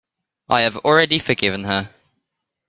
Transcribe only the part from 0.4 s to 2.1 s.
I have already forgiven her.